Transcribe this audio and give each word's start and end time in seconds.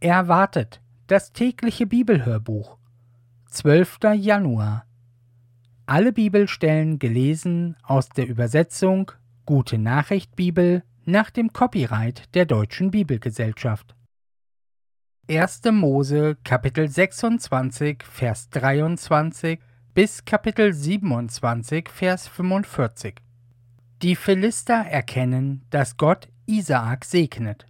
Erwartet 0.00 0.80
das 1.08 1.32
tägliche 1.32 1.84
Bibelhörbuch 1.84 2.78
12. 3.50 3.98
Januar 4.14 4.86
Alle 5.86 6.12
Bibelstellen 6.12 7.00
gelesen 7.00 7.76
aus 7.82 8.08
der 8.08 8.28
Übersetzung 8.28 9.10
Gute 9.44 9.76
Nachricht 9.76 10.36
Bibel 10.36 10.84
nach 11.04 11.30
dem 11.30 11.52
Copyright 11.52 12.32
der 12.36 12.46
Deutschen 12.46 12.92
Bibelgesellschaft 12.92 13.96
1. 15.28 15.62
Mose 15.72 16.36
Kapitel 16.44 16.86
26 16.86 18.04
Vers 18.04 18.50
23 18.50 19.58
bis 19.94 20.24
Kapitel 20.24 20.74
27 20.74 21.88
Vers 21.88 22.28
45 22.28 23.16
Die 24.00 24.14
Philister 24.14 24.74
erkennen, 24.74 25.66
dass 25.70 25.96
Gott 25.96 26.28
Isaak 26.46 27.04
segnet. 27.04 27.66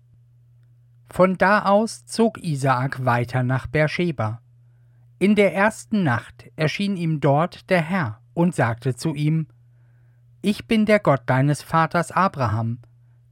Von 1.11 1.38
da 1.38 1.64
aus 1.64 2.04
zog 2.04 2.38
Isaak 2.38 3.04
weiter 3.04 3.43
nach 3.43 3.66
Beersheba. 3.66 4.41
In 5.19 5.34
der 5.34 5.55
ersten 5.55 6.05
Nacht 6.05 6.51
erschien 6.55 6.96
ihm 6.96 7.20
dort 7.20 7.70
der 7.70 7.80
Herr 7.80 8.20
und 8.34 8.55
sagte 8.55 8.95
zu 8.95 9.15
ihm: 9.15 9.48
Ich 10.42 10.66
bin 10.66 10.87
der 10.87 11.01
Gott 11.01 11.23
deines 11.27 11.62
Vaters 11.62 12.12
Abraham. 12.12 12.79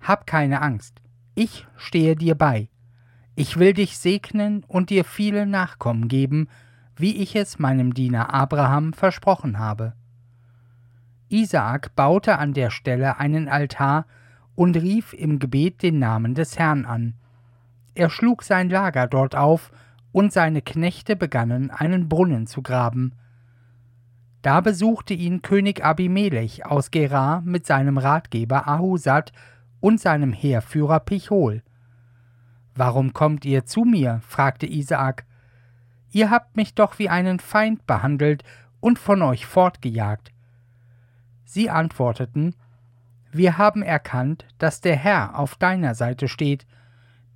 Hab 0.01 0.27
keine 0.27 0.63
Angst, 0.63 1.01
ich 1.35 1.67
stehe 1.77 2.17
dir 2.17 2.35
bei. 2.35 2.71
Ich 3.35 3.59
will 3.59 3.75
dich 3.75 3.99
segnen 3.99 4.65
und 4.65 4.89
dir 4.89 5.05
viele 5.05 5.47
Nachkommen 5.47 6.09
geben, 6.09 6.49
wie 6.97 7.17
ich 7.17 7.37
es 7.37 7.59
meinem 7.59 7.93
Diener 7.93 8.33
Abraham 8.33 8.95
versprochen 8.95 9.59
habe. 9.59 9.93
Isaak 11.29 11.95
baute 11.95 12.39
an 12.39 12.55
der 12.55 12.71
Stelle 12.71 13.19
einen 13.19 13.49
Altar 13.49 14.07
und 14.55 14.77
rief 14.77 15.13
im 15.13 15.39
Gebet 15.39 15.83
den 15.83 15.99
Namen 15.99 16.35
des 16.35 16.59
Herrn 16.59 16.87
an 16.87 17.15
er 17.97 18.11
schlug 18.11 18.43
sein 18.43 18.71
Lager 18.71 19.07
dort 19.07 19.35
auf, 19.35 19.71
und 20.13 20.33
seine 20.33 20.63
Knechte 20.63 21.15
begannen, 21.15 21.71
einen 21.71 22.09
Brunnen 22.09 22.47
zu 22.47 22.63
graben. 22.63 23.13
Da 24.41 24.63
besuchte 24.63 25.13
ihn 25.13 25.43
König 25.43 25.85
Abimelech 25.85 26.65
aus 26.65 26.91
Gerar 26.91 27.43
mit 27.43 27.67
seinem 27.67 27.99
Ratgeber 27.99 28.67
Ahusat 28.67 29.33
und 29.81 30.01
seinem 30.01 30.33
Heerführer 30.33 31.01
Pichol. 31.01 31.63
Warum 32.75 33.13
kommt 33.13 33.45
ihr 33.45 33.67
zu 33.67 33.83
mir? 33.83 34.21
fragte 34.27 34.67
Isaak. 34.67 35.27
Ihr 36.13 36.31
habt 36.31 36.57
mich 36.57 36.75
doch 36.75 36.99
wie 36.99 37.11
einen 37.11 37.39
Feind 37.39 37.87
behandelt 37.87 38.43
und 38.81 38.99
von 38.99 39.21
euch 39.21 39.45
fortgejagt. 39.45 40.33
Sie 41.45 41.69
antworteten, 41.69 42.55
Wir 43.33 43.59
haben 43.59 43.83
erkannt, 43.83 44.47
dass 44.57 44.81
der 44.81 44.97
Herr 44.97 45.39
auf 45.39 45.57
deiner 45.57 45.95
Seite 45.95 46.27
steht, 46.29 46.67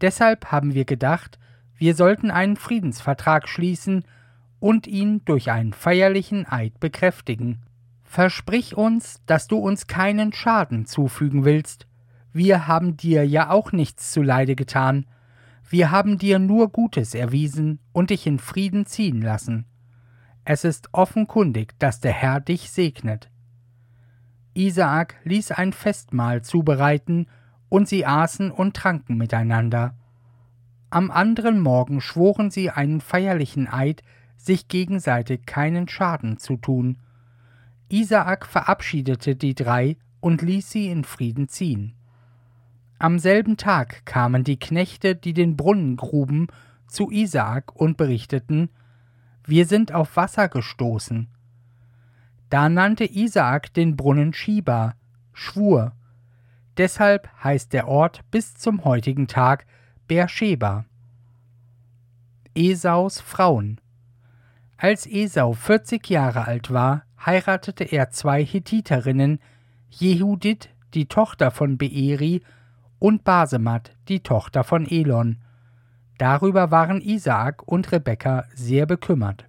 Deshalb 0.00 0.46
haben 0.46 0.74
wir 0.74 0.84
gedacht, 0.84 1.38
wir 1.76 1.94
sollten 1.94 2.30
einen 2.30 2.56
Friedensvertrag 2.56 3.48
schließen 3.48 4.04
und 4.58 4.86
ihn 4.86 5.22
durch 5.24 5.50
einen 5.50 5.72
feierlichen 5.72 6.46
Eid 6.46 6.78
bekräftigen. 6.80 7.62
Versprich 8.04 8.76
uns, 8.76 9.22
dass 9.26 9.46
du 9.46 9.58
uns 9.58 9.86
keinen 9.86 10.32
Schaden 10.32 10.84
zufügen 10.84 11.44
willst. 11.44 11.86
Wir 12.32 12.66
haben 12.66 12.96
dir 12.96 13.26
ja 13.26 13.50
auch 13.50 13.72
nichts 13.72 14.12
zuleide 14.12 14.56
getan. 14.56 15.06
Wir 15.68 15.90
haben 15.90 16.18
dir 16.18 16.38
nur 16.38 16.70
Gutes 16.70 17.14
erwiesen 17.14 17.78
und 17.92 18.10
dich 18.10 18.26
in 18.26 18.38
Frieden 18.38 18.86
ziehen 18.86 19.22
lassen. 19.22 19.66
Es 20.44 20.64
ist 20.64 20.88
offenkundig, 20.92 21.78
dass 21.78 22.00
der 22.00 22.12
Herr 22.12 22.40
dich 22.40 22.70
segnet. 22.70 23.30
Isaak 24.54 25.14
ließ 25.24 25.52
ein 25.52 25.72
Festmahl 25.72 26.42
zubereiten 26.42 27.26
und 27.70 27.88
sie 27.88 28.04
aßen 28.04 28.50
und 28.50 28.76
tranken 28.76 29.16
miteinander. 29.16 29.94
Am 30.90 31.10
anderen 31.10 31.60
Morgen 31.60 32.02
schworen 32.02 32.50
sie 32.50 32.68
einen 32.68 33.00
feierlichen 33.00 33.66
Eid, 33.68 34.02
sich 34.36 34.68
gegenseitig 34.68 35.46
keinen 35.46 35.88
Schaden 35.88 36.36
zu 36.36 36.56
tun. 36.56 36.98
Isaak 37.88 38.44
verabschiedete 38.44 39.36
die 39.36 39.54
drei 39.54 39.96
und 40.20 40.42
ließ 40.42 40.70
sie 40.70 40.88
in 40.88 41.04
Frieden 41.04 41.48
ziehen. 41.48 41.94
Am 42.98 43.18
selben 43.18 43.56
Tag 43.56 44.04
kamen 44.04 44.44
die 44.44 44.58
Knechte, 44.58 45.14
die 45.14 45.32
den 45.32 45.56
Brunnen 45.56 45.96
gruben, 45.96 46.48
zu 46.86 47.10
Isaak 47.10 47.74
und 47.74 47.96
berichteten, 47.96 48.68
wir 49.46 49.64
sind 49.66 49.92
auf 49.92 50.16
Wasser 50.16 50.48
gestoßen. 50.48 51.28
Da 52.50 52.68
nannte 52.68 53.04
Isaak 53.04 53.72
den 53.74 53.96
Brunnen 53.96 54.32
Schiba, 54.32 54.94
Schwur, 55.32 55.92
Deshalb 56.80 57.28
heißt 57.44 57.74
der 57.74 57.88
Ort 57.88 58.22
bis 58.30 58.54
zum 58.54 58.86
heutigen 58.86 59.26
Tag 59.26 59.66
Beersheba. 60.08 60.86
Esaus 62.54 63.20
Frauen 63.20 63.82
Als 64.78 65.06
Esau 65.06 65.52
40 65.52 66.08
Jahre 66.08 66.46
alt 66.46 66.70
war, 66.70 67.02
heiratete 67.22 67.84
er 67.84 68.08
zwei 68.08 68.42
Hethiterinnen, 68.42 69.40
Jehudit, 69.90 70.70
die 70.94 71.04
Tochter 71.04 71.50
von 71.50 71.76
Beeri, 71.76 72.40
und 72.98 73.24
Basemat, 73.24 73.94
die 74.08 74.20
Tochter 74.20 74.64
von 74.64 74.86
Elon. 74.86 75.36
Darüber 76.16 76.70
waren 76.70 77.02
Isaak 77.02 77.62
und 77.68 77.92
Rebekka 77.92 78.46
sehr 78.54 78.86
bekümmert. 78.86 79.44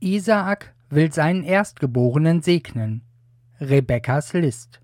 Isaak 0.00 0.74
will 0.90 1.10
seinen 1.10 1.42
Erstgeborenen 1.42 2.42
segnen. 2.42 3.00
Rebekkas 3.62 4.34
List. 4.34 4.82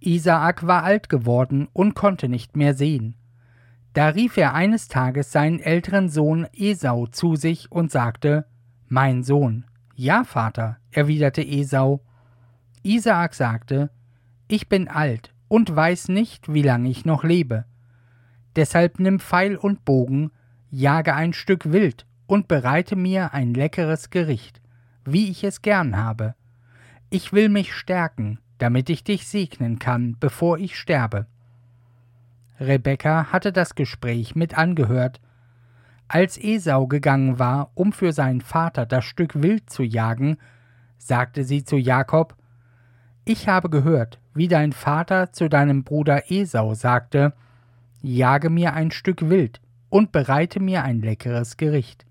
Isaak 0.00 0.66
war 0.66 0.82
alt 0.82 1.08
geworden 1.08 1.68
und 1.72 1.94
konnte 1.94 2.28
nicht 2.28 2.56
mehr 2.56 2.74
sehen. 2.74 3.16
Da 3.92 4.08
rief 4.08 4.36
er 4.36 4.54
eines 4.54 4.88
Tages 4.88 5.32
seinen 5.32 5.58
älteren 5.58 6.08
Sohn 6.08 6.46
Esau 6.52 7.06
zu 7.06 7.36
sich 7.36 7.72
und 7.72 7.90
sagte 7.90 8.44
Mein 8.88 9.22
Sohn. 9.22 9.64
Ja, 9.94 10.24
Vater, 10.24 10.76
erwiderte 10.90 11.42
Esau. 11.42 12.00
Isaak 12.82 13.34
sagte 13.34 13.90
Ich 14.48 14.68
bin 14.68 14.88
alt 14.88 15.32
und 15.48 15.74
weiß 15.74 16.08
nicht, 16.08 16.52
wie 16.52 16.62
lange 16.62 16.90
ich 16.90 17.04
noch 17.06 17.24
lebe. 17.24 17.64
Deshalb 18.54 19.00
nimm 19.00 19.18
Pfeil 19.18 19.56
und 19.56 19.84
Bogen, 19.84 20.30
jage 20.70 21.14
ein 21.14 21.32
Stück 21.32 21.72
Wild 21.72 22.06
und 22.26 22.48
bereite 22.48 22.96
mir 22.96 23.32
ein 23.32 23.54
leckeres 23.54 24.10
Gericht, 24.10 24.60
wie 25.04 25.30
ich 25.30 25.44
es 25.44 25.62
gern 25.62 25.96
habe. 25.96 26.34
Ich 27.08 27.32
will 27.32 27.48
mich 27.48 27.72
stärken, 27.72 28.40
damit 28.58 28.90
ich 28.90 29.04
dich 29.04 29.26
segnen 29.26 29.78
kann, 29.78 30.16
bevor 30.18 30.58
ich 30.58 30.78
sterbe. 30.78 31.26
Rebekka 32.58 33.32
hatte 33.32 33.52
das 33.52 33.74
Gespräch 33.74 34.34
mit 34.34 34.56
angehört. 34.56 35.20
Als 36.08 36.38
Esau 36.38 36.86
gegangen 36.86 37.38
war, 37.38 37.70
um 37.74 37.92
für 37.92 38.12
seinen 38.12 38.40
Vater 38.40 38.86
das 38.86 39.04
Stück 39.04 39.42
Wild 39.42 39.68
zu 39.68 39.82
jagen, 39.82 40.38
sagte 40.98 41.44
sie 41.44 41.64
zu 41.64 41.76
Jakob 41.76 42.36
Ich 43.24 43.48
habe 43.48 43.68
gehört, 43.68 44.18
wie 44.34 44.48
dein 44.48 44.72
Vater 44.72 45.32
zu 45.32 45.48
deinem 45.48 45.84
Bruder 45.84 46.30
Esau 46.30 46.74
sagte 46.74 47.34
Jage 48.02 48.50
mir 48.50 48.74
ein 48.74 48.90
Stück 48.90 49.28
Wild 49.28 49.60
und 49.88 50.12
bereite 50.12 50.60
mir 50.60 50.84
ein 50.84 51.00
leckeres 51.00 51.56
Gericht. 51.56 52.06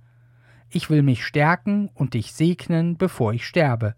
Ich 0.69 0.89
will 0.89 1.03
mich 1.03 1.23
stärken 1.25 1.89
und 1.94 2.16
dich 2.16 2.34
segnen, 2.34 2.97
bevor 2.97 3.34
ich 3.34 3.45
sterbe. 3.45 3.95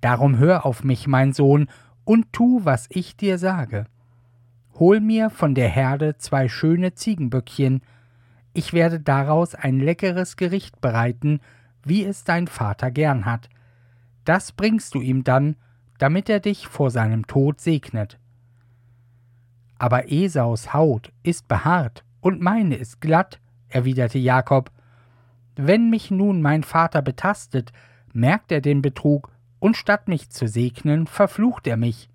Darum 0.00 0.38
hör 0.38 0.64
auf 0.64 0.84
mich, 0.84 1.06
mein 1.06 1.32
Sohn, 1.32 1.68
und 2.04 2.32
tu, 2.32 2.60
was 2.64 2.86
ich 2.90 3.16
dir 3.16 3.38
sage. 3.38 3.86
Hol 4.74 5.00
mir 5.00 5.30
von 5.30 5.54
der 5.54 5.68
Herde 5.68 6.16
zwei 6.16 6.48
schöne 6.48 6.94
Ziegenböckchen, 6.94 7.82
ich 8.52 8.72
werde 8.72 8.98
daraus 8.98 9.54
ein 9.54 9.78
leckeres 9.78 10.36
Gericht 10.36 10.80
bereiten, 10.80 11.40
wie 11.84 12.04
es 12.04 12.24
dein 12.24 12.48
Vater 12.48 12.90
gern 12.90 13.24
hat. 13.24 13.48
Das 14.24 14.52
bringst 14.52 14.94
du 14.94 15.00
ihm 15.00 15.22
dann, 15.24 15.56
damit 15.98 16.28
er 16.28 16.40
dich 16.40 16.66
vor 16.66 16.90
seinem 16.90 17.26
Tod 17.26 17.60
segnet. 17.60 18.18
Aber 19.78 20.10
Esaus 20.10 20.74
Haut 20.74 21.12
ist 21.22 21.46
behaart 21.46 22.04
und 22.20 22.40
meine 22.40 22.74
ist 22.74 23.00
glatt, 23.00 23.40
erwiderte 23.68 24.18
Jakob. 24.18 24.70
Wenn 25.56 25.90
mich 25.90 26.10
nun 26.10 26.42
mein 26.42 26.64
Vater 26.64 27.02
betastet, 27.02 27.72
merkt 28.12 28.50
er 28.50 28.60
den 28.60 28.82
Betrug 28.82 29.30
und 29.60 29.76
statt 29.76 30.08
mich 30.08 30.30
zu 30.30 30.48
segnen, 30.48 31.06
verflucht 31.06 31.66
er 31.66 31.76
mich. 31.76 32.08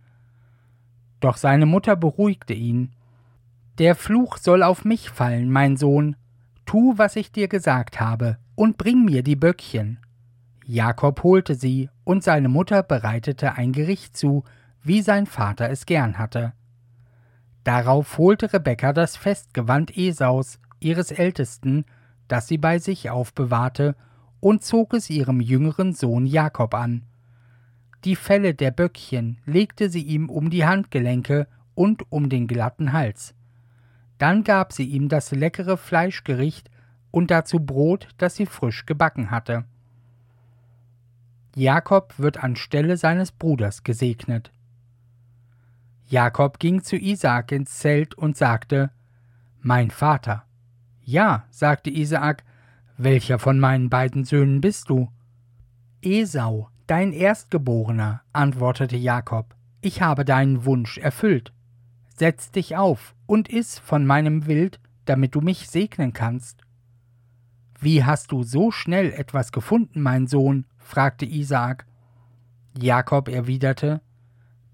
Doch 1.19 1.37
seine 1.37 1.65
Mutter 1.65 1.95
beruhigte 1.95 2.53
ihn. 2.53 2.91
Der 3.77 3.95
Fluch 3.95 4.37
soll 4.37 4.63
auf 4.63 4.83
mich 4.83 5.09
fallen, 5.09 5.49
mein 5.49 5.77
Sohn. 5.77 6.15
Tu, 6.65 6.97
was 6.97 7.15
ich 7.15 7.31
dir 7.31 7.47
gesagt 7.47 7.99
habe, 7.99 8.37
und 8.55 8.77
bring 8.77 9.05
mir 9.05 9.23
die 9.23 9.35
Böckchen. 9.35 9.99
Jakob 10.65 11.23
holte 11.23 11.55
sie, 11.55 11.89
und 12.03 12.23
seine 12.23 12.49
Mutter 12.49 12.81
bereitete 12.81 13.53
ein 13.53 13.71
Gericht 13.71 14.17
zu, 14.17 14.43
wie 14.81 15.01
sein 15.01 15.27
Vater 15.27 15.69
es 15.69 15.85
gern 15.85 16.17
hatte. 16.17 16.53
Darauf 17.63 18.17
holte 18.17 18.51
Rebekka 18.51 18.93
das 18.93 19.15
Festgewand 19.15 19.95
Esaus, 19.95 20.59
ihres 20.79 21.11
Ältesten, 21.11 21.85
das 22.27 22.47
sie 22.47 22.57
bei 22.57 22.79
sich 22.79 23.09
aufbewahrte, 23.09 23.95
und 24.39 24.63
zog 24.63 24.93
es 24.93 25.09
ihrem 25.09 25.41
jüngeren 25.41 25.93
Sohn 25.93 26.25
Jakob 26.25 26.73
an 26.73 27.03
die 28.03 28.15
Felle 28.15 28.53
der 28.53 28.71
Böckchen 28.71 29.39
legte 29.45 29.89
sie 29.89 30.03
ihm 30.03 30.29
um 30.29 30.49
die 30.49 30.65
Handgelenke 30.65 31.47
und 31.73 32.03
um 32.11 32.29
den 32.29 32.47
glatten 32.47 32.93
Hals. 32.93 33.33
Dann 34.17 34.43
gab 34.43 34.73
sie 34.73 34.85
ihm 34.85 35.09
das 35.09 35.31
leckere 35.31 35.77
Fleischgericht 35.77 36.69
und 37.11 37.31
dazu 37.31 37.59
Brot, 37.59 38.07
das 38.17 38.35
sie 38.35 38.45
frisch 38.45 38.85
gebacken 38.85 39.31
hatte. 39.31 39.65
Jakob 41.55 42.19
wird 42.19 42.43
anstelle 42.43 42.97
seines 42.97 43.31
Bruders 43.31 43.83
gesegnet. 43.83 44.51
Jakob 46.07 46.59
ging 46.59 46.83
zu 46.83 46.97
Isaak 46.97 47.51
ins 47.51 47.79
Zelt 47.79 48.15
und 48.15 48.37
sagte: 48.37 48.91
Mein 49.61 49.89
Vater. 49.89 50.43
Ja, 51.03 51.45
sagte 51.49 51.89
Isaak, 51.89 52.43
welcher 52.97 53.39
von 53.39 53.59
meinen 53.59 53.89
beiden 53.89 54.25
Söhnen 54.25 54.61
bist 54.61 54.89
du? 54.89 55.09
Esau, 56.01 56.69
dein 56.87 57.13
Erstgeborener, 57.13 58.21
antwortete 58.33 58.97
Jakob. 58.97 59.55
Ich 59.81 60.01
habe 60.01 60.25
deinen 60.25 60.65
Wunsch 60.65 60.97
erfüllt. 60.97 61.53
Setz 62.17 62.51
dich 62.51 62.75
auf 62.75 63.15
und 63.25 63.49
iss 63.49 63.77
von 63.79 64.05
meinem 64.05 64.47
Wild, 64.47 64.79
damit 65.05 65.35
du 65.35 65.41
mich 65.41 65.69
segnen 65.69 66.13
kannst. 66.13 66.61
Wie 67.79 68.03
hast 68.03 68.31
du 68.31 68.43
so 68.43 68.71
schnell 68.71 69.11
etwas 69.11 69.51
gefunden, 69.51 70.01
mein 70.01 70.27
Sohn? 70.27 70.65
fragte 70.77 71.25
Isaak. 71.25 71.85
Jakob 72.77 73.27
erwiderte 73.27 74.01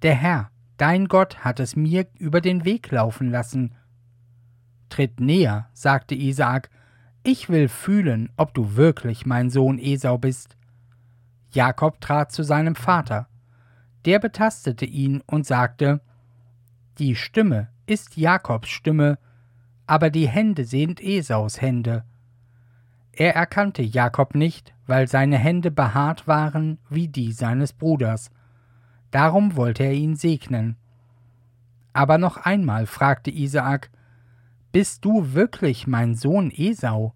Der 0.02 0.16
Herr, 0.16 0.52
dein 0.78 1.08
Gott, 1.08 1.44
hat 1.44 1.60
es 1.60 1.76
mir 1.76 2.08
über 2.20 2.42
den 2.42 2.64
Weg 2.64 2.92
laufen 2.92 3.30
lassen. 3.30 3.76
Tritt 4.90 5.20
näher, 5.20 5.70
sagte 5.74 6.16
Isaak, 6.16 6.70
ich 7.24 7.50
will 7.50 7.68
fühlen, 7.68 8.30
ob 8.38 8.54
du 8.54 8.76
wirklich 8.76 9.26
mein 9.26 9.50
Sohn 9.50 9.78
Esau 9.78 10.18
bist. 10.18 10.58
Jakob 11.52 12.00
trat 12.00 12.32
zu 12.32 12.44
seinem 12.44 12.76
Vater. 12.76 13.28
Der 14.06 14.20
betastete 14.20 14.86
ihn 14.86 15.22
und 15.28 15.46
sagte 15.46 16.02
Die 16.98 17.16
Stimme 17.16 17.68
ist 17.86 18.16
Jakobs 18.16 18.70
Stimme, 18.70 19.20
aber 19.86 20.10
die 20.10 20.28
Hände 20.28 20.64
sind 20.64 21.02
Esaus 21.02 21.62
Hände. 21.62 22.06
Er 23.12 23.36
erkannte 23.36 23.82
Jakob 23.82 24.36
nicht, 24.36 24.74
weil 24.88 25.08
seine 25.08 25.38
Hände 25.38 25.72
behaart 25.72 26.28
waren 26.28 26.80
wie 26.90 27.10
die 27.10 27.34
seines 27.34 27.74
Bruders. 27.74 28.32
Darum 29.12 29.58
wollte 29.58 29.84
er 29.84 29.94
ihn 29.94 30.16
segnen. 30.16 30.78
Aber 31.92 32.18
noch 32.18 32.38
einmal 32.38 32.86
fragte 32.86 33.30
Isaak, 33.30 33.92
Bist 34.72 35.04
du 35.04 35.34
wirklich 35.34 35.86
mein 35.86 36.16
Sohn 36.16 36.50
Esau? 36.50 37.14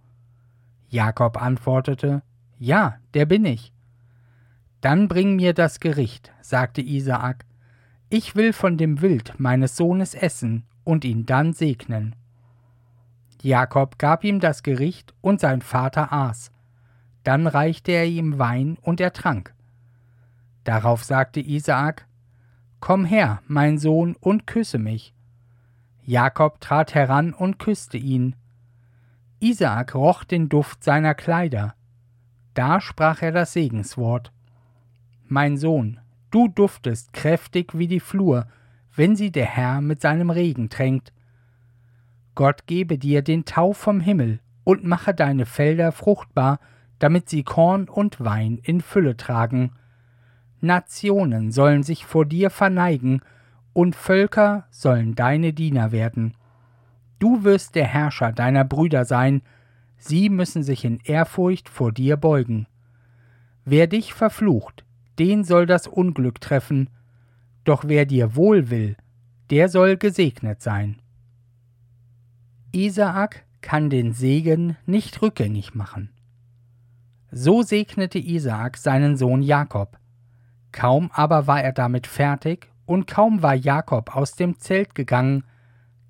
Jakob 0.90 1.42
antwortete, 1.42 2.22
Ja, 2.60 2.98
der 3.14 3.26
bin 3.26 3.46
ich. 3.46 3.75
Dann 4.86 5.08
bring 5.08 5.38
mir 5.38 5.56
das 5.56 5.80
Gericht, 5.80 6.32
sagte 6.42 6.80
Isaak, 6.80 7.44
ich 8.12 8.36
will 8.36 8.54
von 8.54 8.78
dem 8.78 9.02
Wild 9.02 9.34
meines 9.40 9.76
Sohnes 9.76 10.14
essen 10.14 10.68
und 10.84 11.04
ihn 11.06 11.26
dann 11.26 11.54
segnen. 11.54 12.16
Jakob 13.42 13.98
gab 13.98 14.24
ihm 14.24 14.40
das 14.40 14.62
Gericht 14.62 15.16
und 15.22 15.40
sein 15.40 15.64
Vater 15.64 16.14
aß. 16.14 16.52
Dann 17.24 17.48
reichte 17.48 17.94
er 17.94 18.06
ihm 18.06 18.38
Wein 18.38 18.78
und 18.80 19.02
er 19.02 19.12
trank. 19.12 19.56
Darauf 20.66 21.04
sagte 21.04 21.40
Isaak: 21.40 22.06
Komm 22.80 23.06
her, 23.06 23.42
mein 23.48 23.80
Sohn, 23.80 24.16
und 24.16 24.46
küsse 24.46 24.78
mich. 24.78 25.16
Jakob 26.04 26.62
trat 26.62 26.94
heran 26.94 27.34
und 27.34 27.58
küsste 27.58 27.98
ihn. 27.98 28.36
Isaak 29.40 29.96
roch 29.96 30.26
den 30.26 30.48
Duft 30.48 30.84
seiner 30.84 31.16
Kleider. 31.16 31.74
Da 32.54 32.80
sprach 32.80 33.24
er 33.24 33.32
das 33.32 33.52
Segenswort. 33.52 34.32
Mein 35.28 35.58
Sohn, 35.58 36.00
du 36.30 36.48
duftest 36.48 37.12
kräftig 37.12 37.78
wie 37.78 37.88
die 37.88 38.00
Flur, 38.00 38.48
wenn 38.96 39.16
sie 39.16 39.32
der 39.32 39.46
Herr 39.46 39.82
mit 39.82 40.00
seinem 40.00 40.30
Regen 40.30 40.70
tränkt. 40.70 41.14
Gott 42.36 42.68
gebe 42.68 42.98
dir 42.98 43.24
den 43.24 43.44
Tau 43.44 43.74
vom 43.74 44.00
Himmel 44.00 44.40
und 44.64 44.84
mache 44.84 45.14
deine 45.14 45.46
Felder 45.46 45.92
fruchtbar, 45.92 46.60
damit 47.00 47.30
sie 47.30 47.44
Korn 47.44 47.90
und 47.90 48.24
Wein 48.24 48.60
in 48.62 48.82
Fülle 48.82 49.18
tragen. 49.18 49.72
Nationen 50.62 51.52
sollen 51.52 51.84
sich 51.84 52.06
vor 52.06 52.26
dir 52.26 52.50
verneigen, 52.50 53.22
und 53.74 53.96
Völker 53.96 54.68
sollen 54.70 55.16
deine 55.16 55.52
Diener 55.52 55.92
werden. 55.92 56.36
Du 57.20 57.44
wirst 57.44 57.76
der 57.76 57.86
Herrscher 57.86 58.32
deiner 58.32 58.64
Brüder 58.64 59.04
sein, 59.06 59.42
sie 59.98 60.30
müssen 60.30 60.64
sich 60.64 60.86
in 60.86 61.00
Ehrfurcht 61.04 61.68
vor 61.68 61.92
dir 61.92 62.16
beugen. 62.16 62.68
Wer 63.66 63.88
dich 63.88 64.14
verflucht, 64.14 64.85
den 65.20 65.44
soll 65.44 65.66
das 65.66 65.88
Unglück 65.88 66.42
treffen, 66.42 66.90
doch 67.64 67.84
wer 67.86 68.06
dir 68.06 68.36
wohl 68.36 68.70
will, 68.70 68.96
der 69.50 69.70
soll 69.70 69.98
gesegnet 69.98 70.62
sein. 70.62 71.02
Isaak 72.72 73.46
kann 73.62 73.90
den 73.90 74.14
Segen 74.14 74.78
nicht 74.86 75.22
rückgängig 75.22 75.74
machen. 75.74 76.10
So 77.32 77.64
segnete 77.64 78.20
Isaak 78.20 78.78
seinen 78.78 79.18
Sohn 79.18 79.42
Jakob. 79.42 79.98
Kaum 80.72 81.10
aber 81.14 81.48
war 81.48 81.62
er 81.62 81.74
damit 81.74 82.06
fertig, 82.08 82.70
und 82.86 83.08
kaum 83.08 83.42
war 83.42 83.56
Jakob 83.56 84.16
aus 84.16 84.34
dem 84.34 84.60
Zelt 84.60 84.94
gegangen, 84.94 85.44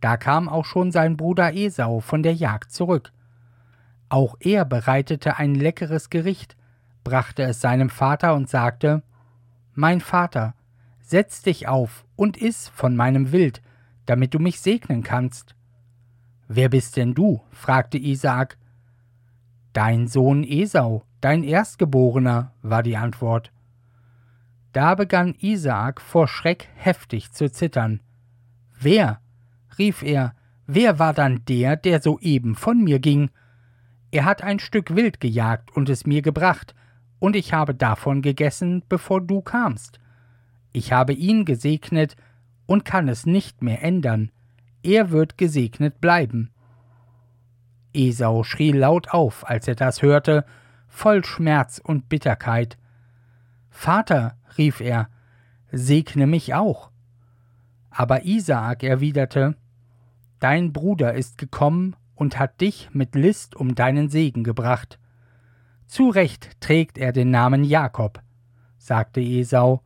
da 0.02 0.18
kam 0.18 0.50
auch 0.50 0.66
schon 0.66 0.92
sein 0.92 1.18
Bruder 1.18 1.54
Esau 1.54 2.00
von 2.00 2.22
der 2.22 2.34
Jagd 2.34 2.72
zurück. 2.72 3.12
Auch 4.10 4.36
er 4.40 4.66
bereitete 4.66 5.38
ein 5.38 5.56
leckeres 5.56 6.10
Gericht, 6.10 6.56
brachte 7.06 7.44
es 7.44 7.62
seinem 7.62 7.90
Vater 7.90 8.36
und 8.36 8.50
sagte 8.50 9.02
Mein 9.74 10.02
Vater, 10.02 10.56
setz 11.00 11.42
dich 11.42 11.70
auf 11.70 12.04
und 12.18 12.36
iss 12.36 12.68
von 12.68 12.98
meinem 12.98 13.32
Wild, 13.32 13.62
damit 14.06 14.34
du 14.34 14.40
mich 14.40 14.60
segnen 14.60 15.04
kannst. 15.04 15.56
Wer 16.50 16.68
bist 16.68 16.98
denn 16.98 17.14
du? 17.14 17.42
fragte 17.52 17.98
Isaak. 17.98 18.58
Dein 19.72 20.08
Sohn 20.08 20.44
Esau, 20.44 21.06
dein 21.22 21.44
Erstgeborener, 21.44 22.54
war 22.62 22.84
die 22.84 22.98
Antwort. 22.98 23.52
Da 24.74 24.96
begann 24.96 25.36
Isaak 25.40 26.02
vor 26.02 26.28
Schreck 26.28 26.68
heftig 26.76 27.32
zu 27.32 27.50
zittern. 27.50 28.02
Wer? 28.78 29.22
rief 29.78 30.02
er, 30.02 30.34
wer 30.66 31.00
war 31.00 31.14
dann 31.14 31.46
der, 31.46 31.76
der 31.76 32.02
soeben 32.02 32.56
von 32.56 32.84
mir 32.84 33.00
ging? 33.00 33.30
Er 34.12 34.26
hat 34.26 34.44
ein 34.44 34.60
Stück 34.60 34.96
Wild 34.96 35.20
gejagt 35.20 35.76
und 35.76 35.90
es 35.90 36.06
mir 36.06 36.22
gebracht, 36.22 36.74
und 37.20 37.36
ich 37.36 37.54
habe 37.54 37.76
davon 37.76 38.22
gegessen, 38.22 38.84
bevor 38.88 39.22
du 39.22 39.42
kamst. 39.42 40.00
Ich 40.74 40.92
habe 40.92 41.14
ihn 41.14 41.46
gesegnet 41.46 42.16
und 42.66 42.86
kann 42.86 43.08
es 43.08 43.26
nicht 43.26 43.62
mehr 43.62 43.82
ändern 43.84 44.32
er 44.86 45.10
wird 45.10 45.38
gesegnet 45.38 46.00
bleiben. 46.00 46.52
Esau 47.94 48.44
schrie 48.44 48.72
laut 48.72 49.10
auf, 49.10 49.48
als 49.50 49.68
er 49.68 49.76
das 49.76 50.02
hörte, 50.02 50.46
voll 50.88 51.26
Schmerz 51.26 51.82
und 51.84 52.08
Bitterkeit. 52.08 52.78
Vater, 53.70 54.38
rief 54.58 54.80
er, 54.80 55.10
segne 55.72 56.28
mich 56.28 56.54
auch. 56.54 56.92
Aber 57.90 58.26
Isaak 58.26 58.84
erwiderte, 58.84 59.56
Dein 60.40 60.74
Bruder 60.74 61.14
ist 61.14 61.38
gekommen 61.40 61.96
und 62.14 62.38
hat 62.38 62.62
dich 62.62 62.90
mit 62.92 63.16
List 63.16 63.56
um 63.56 63.74
deinen 63.74 64.10
Segen 64.10 64.44
gebracht. 64.44 65.00
Zu 65.88 66.10
Recht 66.10 66.60
trägt 66.62 66.98
er 66.98 67.12
den 67.12 67.32
Namen 67.32 67.64
Jakob, 67.64 68.22
sagte 68.78 69.22
Esau. 69.22 69.82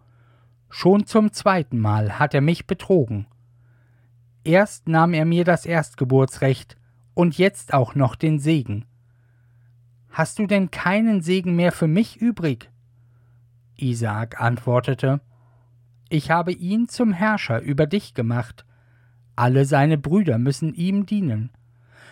Schon 0.69 1.05
zum 1.05 1.33
zweiten 1.33 1.79
Mal 1.79 2.19
hat 2.19 2.33
er 2.33 2.41
mich 2.41 2.67
betrogen. 2.67 3.25
Erst 4.43 4.87
nahm 4.87 5.13
er 5.13 5.25
mir 5.25 5.43
das 5.43 5.65
Erstgeburtsrecht 5.65 6.77
und 7.13 7.37
jetzt 7.37 7.73
auch 7.73 7.95
noch 7.95 8.15
den 8.15 8.39
Segen. 8.39 8.85
Hast 10.09 10.39
du 10.39 10.47
denn 10.47 10.71
keinen 10.71 11.21
Segen 11.21 11.55
mehr 11.55 11.71
für 11.71 11.87
mich 11.87 12.17
übrig? 12.17 12.69
Isaak 13.75 14.41
antwortete, 14.41 15.21
Ich 16.09 16.31
habe 16.31 16.51
ihn 16.51 16.87
zum 16.87 17.13
Herrscher 17.13 17.61
über 17.61 17.85
dich 17.85 18.13
gemacht. 18.13 18.65
Alle 19.35 19.65
seine 19.65 19.97
Brüder 19.97 20.37
müssen 20.37 20.73
ihm 20.73 21.05
dienen. 21.05 21.51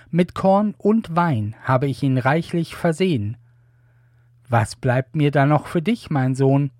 Mit 0.10 0.34
Korn 0.34 0.74
und 0.77 1.15
Wein 1.15 1.56
habe 1.63 1.88
ich 1.88 2.03
ihn 2.03 2.17
reichlich 2.17 2.75
versehen. 2.75 3.38
Was 4.50 4.75
bleibt 4.75 5.16
mir 5.16 5.32
da 5.32 5.46
noch 5.46 5.68
für 5.68 5.82
dich, 5.82 6.10
mein 6.10 6.36
Sohn? 6.36 6.72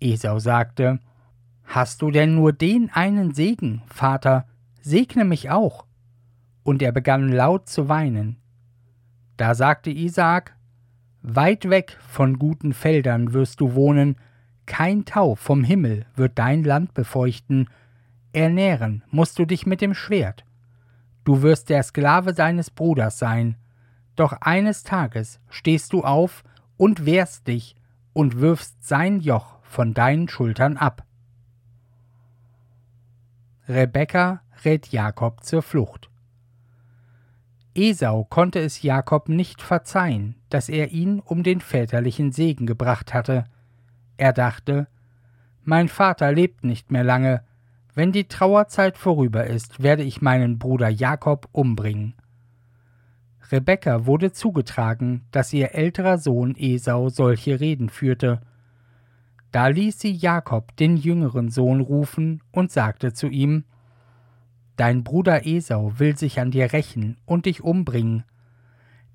Esau 0.00 0.38
sagte, 0.38 1.00
Hast 1.64 2.02
du 2.02 2.10
denn 2.10 2.34
nur 2.34 2.52
den 2.52 2.90
einen 2.90 3.34
Segen, 3.34 3.82
Vater? 3.86 4.46
Segne 4.80 5.24
mich 5.24 5.50
auch. 5.50 5.84
Und 6.62 6.82
er 6.82 6.92
begann 6.92 7.30
laut 7.30 7.68
zu 7.68 7.88
weinen. 7.88 8.36
Da 9.36 9.54
sagte 9.54 9.90
Isaak, 9.90 10.56
Weit 11.22 11.68
weg 11.68 11.98
von 12.00 12.38
guten 12.38 12.72
Feldern 12.72 13.32
wirst 13.32 13.60
du 13.60 13.74
wohnen, 13.74 14.16
kein 14.66 15.04
Tau 15.04 15.34
vom 15.34 15.64
Himmel 15.64 16.06
wird 16.14 16.38
dein 16.38 16.62
Land 16.62 16.94
befeuchten, 16.94 17.68
ernähren 18.32 19.02
musst 19.10 19.38
du 19.38 19.44
dich 19.44 19.66
mit 19.66 19.80
dem 19.80 19.94
Schwert. 19.94 20.44
Du 21.24 21.42
wirst 21.42 21.70
der 21.70 21.82
Sklave 21.82 22.34
deines 22.34 22.70
Bruders 22.70 23.18
sein, 23.18 23.56
doch 24.18 24.32
eines 24.40 24.82
Tages 24.82 25.40
stehst 25.48 25.92
du 25.92 26.02
auf 26.02 26.44
und 26.76 27.06
wehrst 27.06 27.46
dich 27.48 27.76
und 28.12 28.40
wirfst 28.40 28.86
sein 28.86 29.20
Joch 29.20 29.58
von 29.62 29.94
deinen 29.94 30.28
Schultern 30.28 30.76
ab. 30.76 31.04
Rebekka, 33.68 34.40
rät 34.64 34.88
Jakob 34.88 35.44
zur 35.44 35.62
Flucht. 35.62 36.10
Esau 37.74 38.24
konnte 38.24 38.60
es 38.60 38.82
Jakob 38.82 39.28
nicht 39.28 39.62
verzeihen, 39.62 40.34
dass 40.48 40.68
er 40.68 40.90
ihn 40.90 41.20
um 41.20 41.42
den 41.42 41.60
väterlichen 41.60 42.32
Segen 42.32 42.66
gebracht 42.66 43.14
hatte. 43.14 43.44
Er 44.16 44.32
dachte, 44.32 44.88
mein 45.62 45.88
Vater 45.88 46.32
lebt 46.32 46.64
nicht 46.64 46.90
mehr 46.90 47.04
lange, 47.04 47.44
wenn 47.94 48.10
die 48.10 48.26
Trauerzeit 48.26 48.96
vorüber 48.96 49.46
ist, 49.46 49.82
werde 49.82 50.02
ich 50.02 50.22
meinen 50.22 50.58
Bruder 50.58 50.88
Jakob 50.88 51.48
umbringen. 51.52 52.14
Rebekka 53.50 54.04
wurde 54.04 54.32
zugetragen, 54.32 55.22
dass 55.30 55.52
ihr 55.52 55.74
älterer 55.74 56.18
Sohn 56.18 56.54
Esau 56.56 57.08
solche 57.08 57.60
Reden 57.60 57.88
führte. 57.88 58.40
Da 59.52 59.68
ließ 59.68 59.98
sie 59.98 60.12
Jakob, 60.12 60.76
den 60.76 60.98
jüngeren 60.98 61.48
Sohn, 61.50 61.80
rufen 61.80 62.42
und 62.52 62.70
sagte 62.70 63.14
zu 63.14 63.28
ihm 63.28 63.64
Dein 64.76 65.02
Bruder 65.02 65.46
Esau 65.46 65.98
will 65.98 66.16
sich 66.16 66.38
an 66.40 66.50
dir 66.50 66.72
rächen 66.72 67.16
und 67.24 67.46
dich 67.46 67.62
umbringen. 67.64 68.24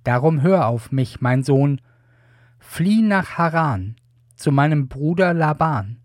Darum 0.04 0.42
hör 0.42 0.68
auf 0.68 0.92
mich, 0.92 1.22
mein 1.22 1.44
Sohn, 1.44 1.80
flieh 2.60 3.02
nach 3.02 3.38
Haran, 3.38 3.96
zu 4.36 4.52
meinem 4.52 4.88
Bruder 4.88 5.34
Laban. 5.34 6.00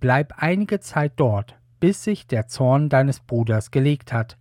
Bleib 0.00 0.34
einige 0.38 0.80
Zeit 0.80 1.12
dort, 1.16 1.56
bis 1.80 2.02
sich 2.02 2.26
der 2.26 2.48
Zorn 2.48 2.88
deines 2.88 3.20
Bruders 3.20 3.70
gelegt 3.70 4.12
hat, 4.12 4.38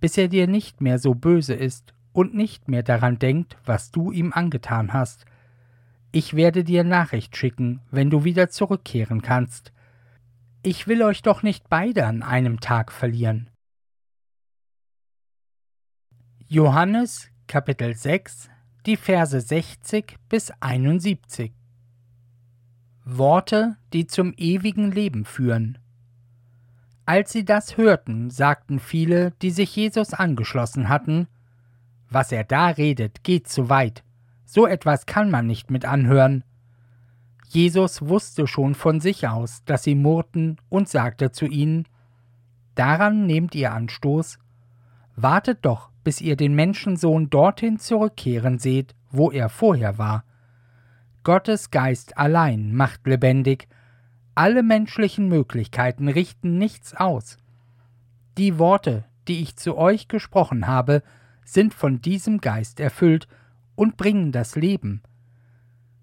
bis 0.00 0.18
er 0.18 0.28
dir 0.28 0.46
nicht 0.46 0.80
mehr 0.80 0.98
so 0.98 1.14
böse 1.14 1.54
ist 1.54 1.94
und 2.18 2.34
nicht 2.34 2.66
mehr 2.66 2.82
daran 2.82 3.20
denkt, 3.20 3.56
was 3.64 3.92
du 3.92 4.10
ihm 4.10 4.32
angetan 4.32 4.92
hast. 4.92 5.24
Ich 6.10 6.34
werde 6.34 6.64
dir 6.64 6.82
Nachricht 6.82 7.36
schicken, 7.36 7.78
wenn 7.92 8.10
du 8.10 8.24
wieder 8.24 8.48
zurückkehren 8.48 9.22
kannst. 9.22 9.72
Ich 10.64 10.88
will 10.88 11.04
euch 11.04 11.22
doch 11.22 11.44
nicht 11.44 11.68
beide 11.68 12.06
an 12.06 12.24
einem 12.24 12.58
Tag 12.58 12.90
verlieren. 12.90 13.50
Johannes 16.48 17.30
Kapitel 17.46 17.94
6 17.94 18.50
die 18.84 18.96
Verse 18.96 19.40
60 19.40 20.16
bis 20.28 20.50
71 20.58 21.52
Worte, 23.04 23.76
die 23.92 24.08
zum 24.08 24.34
ewigen 24.36 24.90
Leben 24.90 25.24
führen. 25.24 25.78
Als 27.06 27.30
sie 27.30 27.44
das 27.44 27.76
hörten, 27.76 28.30
sagten 28.30 28.80
viele, 28.80 29.30
die 29.40 29.50
sich 29.50 29.76
Jesus 29.76 30.14
angeschlossen 30.14 30.88
hatten, 30.88 31.28
Was 32.10 32.32
er 32.32 32.44
da 32.44 32.68
redet, 32.68 33.22
geht 33.22 33.48
zu 33.48 33.68
weit, 33.68 34.02
so 34.44 34.66
etwas 34.66 35.06
kann 35.06 35.30
man 35.30 35.46
nicht 35.46 35.70
mit 35.70 35.84
anhören. 35.84 36.42
Jesus 37.46 38.02
wusste 38.02 38.46
schon 38.46 38.74
von 38.74 39.00
sich 39.00 39.28
aus, 39.28 39.62
dass 39.64 39.82
sie 39.82 39.94
murrten 39.94 40.56
und 40.68 40.88
sagte 40.88 41.32
zu 41.32 41.46
ihnen, 41.46 41.86
Daran 42.74 43.26
nehmt 43.26 43.54
ihr 43.54 43.72
Anstoß, 43.72 44.38
wartet 45.16 45.58
doch, 45.62 45.90
bis 46.04 46.20
ihr 46.20 46.36
den 46.36 46.54
Menschensohn 46.54 47.28
dorthin 47.28 47.78
zurückkehren 47.78 48.58
seht, 48.58 48.94
wo 49.10 49.30
er 49.30 49.48
vorher 49.48 49.98
war. 49.98 50.24
Gottes 51.24 51.70
Geist 51.70 52.16
allein 52.16 52.72
macht 52.72 53.06
lebendig, 53.06 53.68
alle 54.34 54.62
menschlichen 54.62 55.28
Möglichkeiten 55.28 56.08
richten 56.08 56.56
nichts 56.56 56.94
aus. 56.94 57.36
Die 58.38 58.58
Worte, 58.58 59.04
die 59.26 59.42
ich 59.42 59.56
zu 59.56 59.76
euch 59.76 60.06
gesprochen 60.06 60.68
habe, 60.68 61.02
sind 61.52 61.74
von 61.74 62.00
diesem 62.00 62.40
Geist 62.40 62.80
erfüllt 62.80 63.26
und 63.74 63.96
bringen 63.96 64.32
das 64.32 64.56
Leben. 64.56 65.02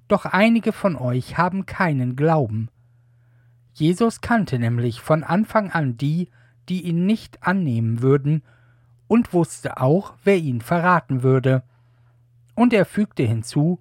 Doch 0.08 0.26
einige 0.26 0.72
von 0.72 0.96
euch 0.96 1.38
haben 1.38 1.66
keinen 1.66 2.16
Glauben. 2.16 2.70
Jesus 3.74 4.22
kannte 4.22 4.60
nämlich 4.60 5.02
von 5.02 5.24
Anfang 5.24 5.72
an 5.72 5.98
die, 5.98 6.30
die 6.70 6.84
ihn 6.84 7.06
nicht 7.06 7.44
annehmen 7.44 8.02
würden 8.02 8.44
und 9.08 9.34
wusste 9.34 9.80
auch, 9.80 10.14
wer 10.24 10.38
ihn 10.38 10.62
verraten 10.62 11.22
würde. 11.22 11.64
Und 12.56 12.74
er 12.74 12.86
fügte 12.86 13.24
hinzu 13.24 13.80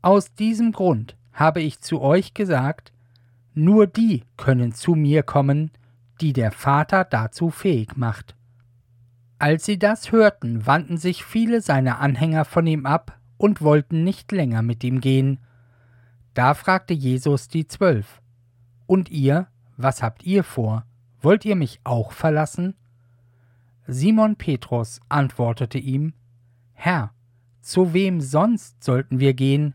Aus 0.00 0.34
diesem 0.34 0.72
Grund 0.72 1.16
habe 1.32 1.60
ich 1.60 1.80
zu 1.80 2.00
euch 2.00 2.32
gesagt, 2.32 2.92
nur 3.54 3.86
die 3.86 4.24
können 4.36 4.72
zu 4.72 4.94
mir 4.94 5.22
kommen, 5.22 5.70
die 6.20 6.32
der 6.32 6.52
Vater 6.52 7.04
dazu 7.04 7.50
fähig 7.50 7.96
macht. 7.96 8.34
Als 9.38 9.64
sie 9.64 9.78
das 9.78 10.12
hörten, 10.12 10.66
wandten 10.66 10.96
sich 10.96 11.24
viele 11.24 11.60
seiner 11.60 12.00
Anhänger 12.00 12.44
von 12.44 12.66
ihm 12.66 12.86
ab 12.86 13.18
und 13.36 13.62
wollten 13.62 14.04
nicht 14.04 14.32
länger 14.32 14.62
mit 14.62 14.84
ihm 14.84 15.00
gehen. 15.00 15.40
Da 16.34 16.54
fragte 16.54 16.94
Jesus 16.94 17.48
die 17.48 17.66
Zwölf 17.66 18.22
Und 18.86 19.10
ihr, 19.10 19.48
was 19.76 20.02
habt 20.02 20.24
ihr 20.24 20.44
vor? 20.44 20.84
Wollt 21.20 21.44
ihr 21.44 21.56
mich 21.56 21.80
auch 21.84 22.12
verlassen? 22.12 22.74
Simon 23.86 24.36
Petrus 24.36 25.00
antwortete 25.08 25.78
ihm 25.78 26.14
Herr, 26.72 27.12
zu 27.60 27.92
wem 27.92 28.20
sonst 28.20 28.82
sollten 28.84 29.20
wir 29.20 29.34
gehen? 29.34 29.74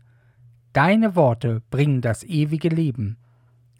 Deine 0.72 1.16
Worte 1.16 1.62
bringen 1.70 2.00
das 2.00 2.22
ewige 2.22 2.68
Leben. 2.68 3.18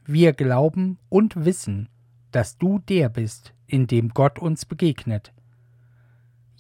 Wir 0.04 0.32
glauben 0.32 0.98
und 1.08 1.44
wissen, 1.44 1.88
dass 2.32 2.58
du 2.58 2.80
der 2.80 3.08
bist, 3.08 3.54
in 3.66 3.86
dem 3.86 4.08
Gott 4.10 4.38
uns 4.38 4.64
begegnet. 4.64 5.32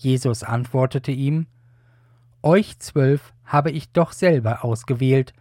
Jesus 0.00 0.42
antwortete 0.42 1.12
ihm 1.12 1.46
Euch 2.42 2.78
zwölf 2.78 3.34
habe 3.44 3.70
ich 3.70 3.92
doch 3.92 4.12
selber 4.12 4.64
ausgewählt, 4.64 5.34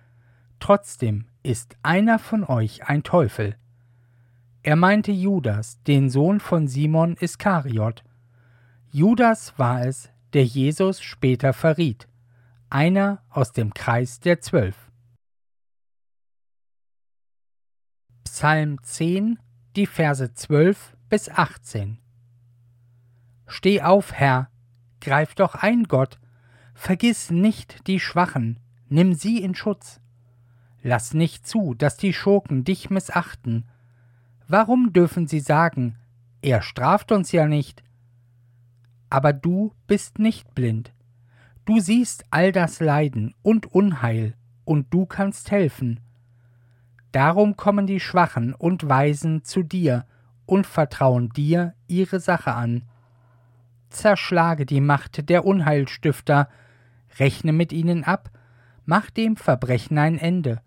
trotzdem 0.60 1.28
ist 1.44 1.78
einer 1.82 2.20
von 2.20 2.44
euch 2.44 2.86
ein 2.86 3.04
Teufel. 3.04 3.56
Er 4.62 4.76
meinte 4.76 5.14
Judas, 5.14 5.82
den 5.84 6.10
Sohn 6.10 6.42
von 6.42 6.68
Simon 6.68 7.16
Iskariot, 7.16 8.04
Judas 8.92 9.58
war 9.58 9.86
es, 9.86 10.10
der 10.34 10.44
Jesus 10.44 11.02
später 11.02 11.54
verriet, 11.54 12.10
einer 12.70 13.24
aus 13.30 13.54
dem 13.54 13.74
Kreis 13.74 14.20
der 14.20 14.42
Zwölf. 14.42 14.92
Psalm 18.26 18.84
10, 18.84 19.40
die 19.78 19.86
Verse 19.86 20.34
12 20.34 20.98
bis 21.08 21.30
18 21.30 22.00
Steh 23.50 23.82
auf, 23.82 24.14
Herr, 24.14 24.50
greif 25.02 25.36
doch 25.36 25.56
ein, 25.56 25.84
Gott, 25.86 26.20
vergiss 26.76 27.32
nicht 27.32 27.88
die 27.88 28.00
Schwachen, 28.00 28.60
nimm 28.88 29.14
sie 29.14 29.42
in 29.42 29.56
Schutz. 29.56 30.00
Lass 30.82 31.14
nicht 31.14 31.46
zu, 31.46 31.74
dass 31.74 31.98
die 31.98 32.14
Schurken 32.14 32.64
dich 32.64 32.90
missachten. 32.90 33.68
Warum 34.48 34.94
dürfen 34.94 35.28
sie 35.28 35.40
sagen, 35.42 35.98
er 36.42 36.62
straft 36.62 37.12
uns 37.12 37.32
ja 37.32 37.48
nicht, 37.48 37.84
aber 39.10 39.34
du 39.34 39.74
bist 39.88 40.20
nicht 40.20 40.54
blind. 40.54 40.94
Du 41.66 41.80
siehst 41.80 42.26
all 42.30 42.52
das 42.52 42.80
Leiden 42.80 43.34
und 43.42 43.74
Unheil, 43.74 44.36
und 44.64 44.94
du 44.94 45.08
kannst 45.08 45.50
helfen. 45.50 46.00
Darum 47.12 47.58
kommen 47.58 47.88
die 47.88 48.00
Schwachen 48.00 48.54
und 48.54 48.88
Weisen 48.88 49.44
zu 49.44 49.64
dir 49.64 50.06
und 50.46 50.68
vertrauen 50.68 51.30
dir 51.30 51.74
ihre 51.88 52.20
Sache 52.20 52.54
an. 52.54 52.84
Zerschlage 53.90 54.66
die 54.66 54.82
Macht 54.82 55.30
der 55.30 55.46
Unheilstifter, 55.46 56.48
rechne 57.18 57.54
mit 57.54 57.74
ihnen 57.74 58.04
ab, 58.04 58.32
mach 58.86 59.10
dem 59.10 59.36
Verbrechen 59.36 59.98
ein 59.98 60.18
Ende. 60.18 60.62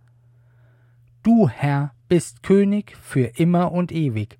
Du, 1.23 1.49
Herr, 1.49 1.93
bist 2.09 2.43
König 2.43 2.97
für 2.97 3.27
immer 3.39 3.73
und 3.73 3.93
ewig. 3.93 4.39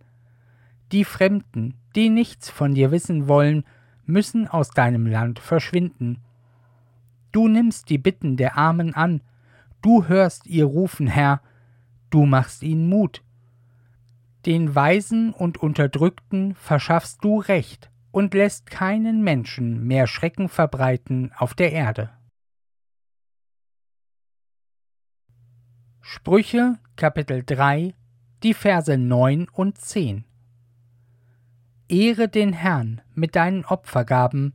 Die 0.91 1.05
Fremden, 1.05 1.75
die 1.95 2.11
nichts 2.11 2.51
von 2.51 2.75
dir 2.75 2.91
wissen 2.91 3.29
wollen, 3.29 3.65
müssen 4.05 4.49
aus 4.49 4.71
deinem 4.71 5.07
Land 5.07 5.39
verschwinden. 5.39 6.19
Du 7.31 7.49
nimmst 7.49 7.89
die 7.89 7.99
Bitten 7.99 8.37
der 8.37 8.59
Armen 8.59 8.95
an, 8.95 9.23
du 9.81 10.07
hörst 10.07 10.47
ihr 10.47 10.65
Rufen, 10.65 11.07
Herr, 11.07 11.41
du 12.11 12.27
machst 12.27 12.63
ihnen 12.63 12.89
Mut. 12.89 13.23
Den 14.45 14.75
Weisen 14.75 15.33
und 15.33 15.59
Unterdrückten 15.63 16.57
verschaffst 16.57 17.25
du 17.25 17.39
Recht 17.39 17.92
und 18.13 18.35
lässt 18.35 18.71
keinen 18.71 19.23
Menschen 19.25 19.85
mehr 19.85 20.07
Schrecken 20.07 20.49
verbreiten 20.49 21.33
auf 21.37 21.55
der 21.55 21.73
Erde. 21.73 22.11
Sprüche 26.01 26.79
Kapitel 26.95 27.43
3 27.45 27.95
die 28.43 28.55
Verse 28.55 28.97
9 28.97 29.49
und 29.49 29.79
10 29.79 30.25
Ehre 31.89 32.29
den 32.29 32.53
Herrn 32.53 33.03
mit 33.15 33.37
deinen 33.37 33.65
Opfergaben, 33.65 34.55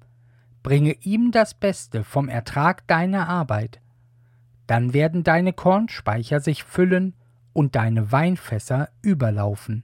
bringe 0.64 0.94
ihm 1.02 1.32
das 1.32 1.54
Beste 1.54 2.04
vom 2.04 2.30
Ertrag 2.30 2.88
deiner 2.88 3.30
Arbeit. 3.30 3.80
Dann 4.66 4.94
werden 4.94 5.24
deine 5.24 5.54
Kornspeicher 5.54 6.40
sich 6.42 6.64
füllen 6.64 7.16
und 7.54 7.76
deine 7.76 8.12
Weinfässer 8.12 8.90
überlaufen. 9.02 9.84